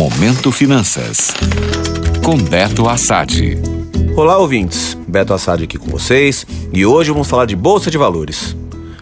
Momento 0.00 0.50
Finanças. 0.50 1.30
Com 2.24 2.34
Beto 2.38 2.88
Assad. 2.88 3.58
Olá, 4.16 4.38
ouvintes. 4.38 4.96
Beto 5.06 5.34
Assad 5.34 5.62
aqui 5.62 5.76
com 5.76 5.90
vocês 5.90 6.46
e 6.72 6.86
hoje 6.86 7.10
vamos 7.10 7.28
falar 7.28 7.44
de 7.44 7.54
Bolsa 7.54 7.90
de 7.90 7.98
Valores. 7.98 8.56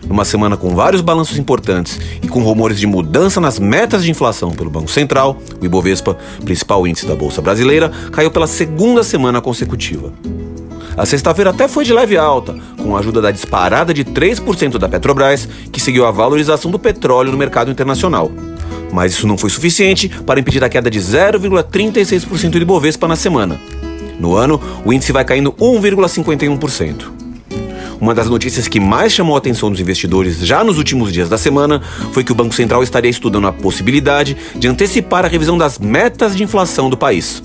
Numa 0.08 0.24
semana 0.24 0.56
com 0.56 0.74
vários 0.74 1.00
balanços 1.00 1.38
importantes 1.38 2.00
e 2.20 2.26
com 2.26 2.42
rumores 2.42 2.80
de 2.80 2.86
mudança 2.88 3.40
nas 3.40 3.60
metas 3.60 4.02
de 4.02 4.10
inflação 4.10 4.50
pelo 4.50 4.70
Banco 4.70 4.90
Central, 4.90 5.40
o 5.60 5.64
Ibovespa, 5.64 6.18
principal 6.44 6.84
índice 6.84 7.06
da 7.06 7.14
Bolsa 7.14 7.40
Brasileira, 7.40 7.92
caiu 8.10 8.32
pela 8.32 8.48
segunda 8.48 9.04
semana 9.04 9.40
consecutiva. 9.40 10.12
A 10.96 11.06
sexta-feira 11.06 11.50
até 11.50 11.68
foi 11.68 11.84
de 11.84 11.92
leve 11.92 12.16
alta, 12.16 12.56
com 12.76 12.96
a 12.96 12.98
ajuda 12.98 13.22
da 13.22 13.30
disparada 13.30 13.94
de 13.94 14.04
3% 14.04 14.78
da 14.78 14.88
Petrobras, 14.88 15.48
que 15.70 15.80
seguiu 15.80 16.04
a 16.04 16.10
valorização 16.10 16.72
do 16.72 16.78
petróleo 16.78 17.30
no 17.30 17.38
mercado 17.38 17.70
internacional. 17.70 18.32
Mas 18.92 19.12
isso 19.12 19.26
não 19.26 19.38
foi 19.38 19.50
suficiente 19.50 20.08
para 20.08 20.40
impedir 20.40 20.62
a 20.64 20.68
queda 20.68 20.90
de 20.90 20.98
0,36% 21.00 22.50
do 22.50 22.58
Ibovespa 22.58 23.06
na 23.06 23.16
semana. 23.16 23.60
No 24.18 24.34
ano, 24.34 24.60
o 24.84 24.92
índice 24.92 25.12
vai 25.12 25.24
caindo 25.24 25.52
1,51%. 25.52 27.18
Uma 28.00 28.14
das 28.14 28.28
notícias 28.28 28.68
que 28.68 28.78
mais 28.78 29.12
chamou 29.12 29.34
a 29.34 29.38
atenção 29.38 29.70
dos 29.70 29.80
investidores 29.80 30.38
já 30.38 30.62
nos 30.62 30.78
últimos 30.78 31.12
dias 31.12 31.28
da 31.28 31.36
semana 31.36 31.82
foi 32.12 32.22
que 32.22 32.30
o 32.30 32.34
Banco 32.34 32.54
Central 32.54 32.82
estaria 32.82 33.10
estudando 33.10 33.48
a 33.48 33.52
possibilidade 33.52 34.36
de 34.54 34.68
antecipar 34.68 35.24
a 35.24 35.28
revisão 35.28 35.58
das 35.58 35.78
metas 35.78 36.36
de 36.36 36.44
inflação 36.44 36.88
do 36.88 36.96
país. 36.96 37.42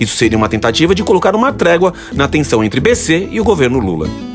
Isso 0.00 0.16
seria 0.16 0.38
uma 0.38 0.48
tentativa 0.48 0.94
de 0.94 1.04
colocar 1.04 1.34
uma 1.34 1.52
trégua 1.52 1.94
na 2.12 2.26
tensão 2.26 2.62
entre 2.62 2.80
BC 2.80 3.28
e 3.30 3.40
o 3.40 3.44
governo 3.44 3.78
Lula. 3.78 4.27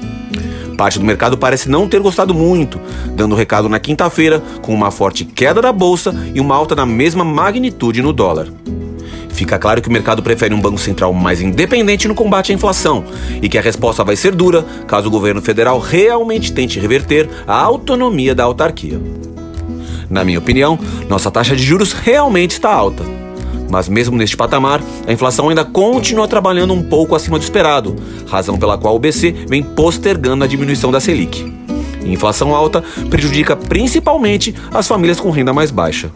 Parte 0.77 0.99
do 0.99 1.05
mercado 1.05 1.37
parece 1.37 1.69
não 1.69 1.87
ter 1.87 1.99
gostado 1.99 2.33
muito, 2.33 2.79
dando 3.15 3.35
recado 3.35 3.69
na 3.69 3.79
quinta-feira 3.79 4.41
com 4.61 4.73
uma 4.73 4.91
forte 4.91 5.23
queda 5.23 5.61
da 5.61 5.71
bolsa 5.71 6.13
e 6.33 6.39
uma 6.39 6.55
alta 6.55 6.75
na 6.75 6.85
mesma 6.85 7.23
magnitude 7.23 8.01
no 8.01 8.11
dólar. 8.11 8.47
Fica 9.29 9.57
claro 9.57 9.81
que 9.81 9.89
o 9.89 9.91
mercado 9.91 10.21
prefere 10.21 10.53
um 10.53 10.61
Banco 10.61 10.77
Central 10.77 11.11
mais 11.11 11.41
independente 11.41 12.07
no 12.07 12.13
combate 12.13 12.51
à 12.51 12.55
inflação 12.55 13.03
e 13.41 13.49
que 13.49 13.57
a 13.57 13.61
resposta 13.61 14.03
vai 14.03 14.15
ser 14.15 14.35
dura 14.35 14.63
caso 14.87 15.07
o 15.07 15.11
governo 15.11 15.41
federal 15.41 15.79
realmente 15.79 16.53
tente 16.53 16.79
reverter 16.79 17.27
a 17.47 17.55
autonomia 17.55 18.35
da 18.35 18.43
autarquia. 18.43 19.01
Na 20.09 20.23
minha 20.23 20.37
opinião, 20.37 20.77
nossa 21.09 21.31
taxa 21.31 21.55
de 21.55 21.63
juros 21.63 21.93
realmente 21.93 22.51
está 22.51 22.71
alta. 22.71 23.03
Mas 23.73 23.89
mesmo 23.89 24.15
neste 24.15 24.37
patamar, 24.37 24.83
a 25.07 25.11
inflação 25.11 25.49
ainda 25.49 25.65
continua 25.65 26.27
trabalhando 26.27 26.75
um 26.75 26.83
pouco 26.83 27.15
acima 27.15 27.39
do 27.39 27.41
esperado, 27.41 27.95
razão 28.27 28.55
pela 28.55 28.77
qual 28.77 28.95
o 28.95 28.99
BC 28.99 29.33
vem 29.49 29.63
postergando 29.63 30.43
a 30.43 30.47
diminuição 30.47 30.91
da 30.91 30.99
Selic. 30.99 31.51
Inflação 32.05 32.53
alta 32.53 32.83
prejudica 33.09 33.55
principalmente 33.55 34.53
as 34.71 34.87
famílias 34.87 35.19
com 35.19 35.31
renda 35.31 35.51
mais 35.53 35.71
baixa. 35.71 36.11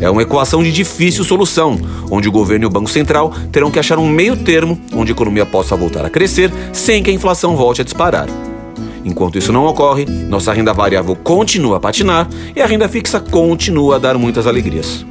É 0.00 0.08
uma 0.08 0.22
equação 0.22 0.62
de 0.62 0.72
difícil 0.72 1.24
solução, 1.24 1.78
onde 2.10 2.26
o 2.26 2.32
governo 2.32 2.64
e 2.64 2.66
o 2.66 2.70
Banco 2.70 2.88
Central 2.88 3.34
terão 3.52 3.70
que 3.70 3.78
achar 3.78 3.98
um 3.98 4.08
meio 4.08 4.34
termo 4.34 4.80
onde 4.94 5.12
a 5.12 5.14
economia 5.14 5.44
possa 5.44 5.76
voltar 5.76 6.06
a 6.06 6.10
crescer 6.10 6.50
sem 6.72 7.02
que 7.02 7.10
a 7.10 7.14
inflação 7.14 7.54
volte 7.54 7.82
a 7.82 7.84
disparar. 7.84 8.28
Enquanto 9.04 9.36
isso 9.36 9.52
não 9.52 9.66
ocorre, 9.66 10.06
nossa 10.06 10.54
renda 10.54 10.72
variável 10.72 11.14
continua 11.16 11.76
a 11.76 11.80
patinar 11.80 12.26
e 12.56 12.62
a 12.62 12.66
renda 12.66 12.88
fixa 12.88 13.20
continua 13.20 13.96
a 13.96 13.98
dar 13.98 14.16
muitas 14.16 14.46
alegrias. 14.46 15.04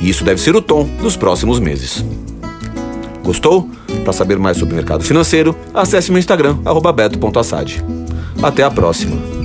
E 0.00 0.08
isso 0.08 0.24
deve 0.24 0.40
ser 0.40 0.54
o 0.54 0.62
tom 0.62 0.84
dos 1.00 1.16
próximos 1.16 1.58
meses. 1.58 2.04
Gostou? 3.22 3.68
Para 4.04 4.12
saber 4.12 4.38
mais 4.38 4.56
sobre 4.56 4.74
o 4.74 4.76
mercado 4.76 5.02
financeiro, 5.02 5.56
acesse 5.74 6.10
meu 6.10 6.18
Instagram, 6.18 6.58
beto.assad. 6.92 7.82
Até 8.42 8.62
a 8.62 8.70
próxima! 8.70 9.35